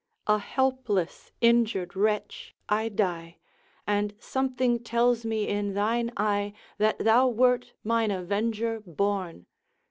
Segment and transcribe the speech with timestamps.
[0.25, 3.37] A helpless injured wretch I die,
[3.85, 9.45] And something tells me in thine eye That thou wert mine avenger born.